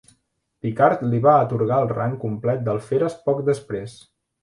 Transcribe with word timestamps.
Picard 0.65 1.03
li 1.09 1.19
va 1.27 1.35
atorgar 1.43 1.79
el 1.83 1.91
rang 1.93 2.17
complet 2.27 2.67
d'alferes 2.71 3.23
poc 3.29 3.49
després. 3.55 3.99